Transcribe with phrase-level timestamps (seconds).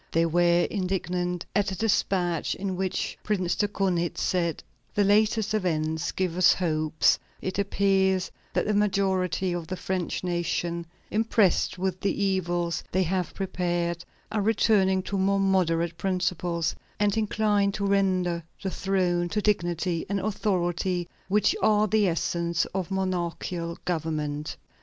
[0.11, 4.63] They were indignant at a despatch in which Prince de Kaunitz said:
[4.95, 10.87] "The latest events give us hopes; it appears that the majority of the French nation,
[11.11, 17.71] impressed with the evils they have prepared, are returning to more moderate principles, and incline
[17.73, 23.77] to render to the throne the dignity and authority which are the essence of monarchical
[23.85, 24.57] government."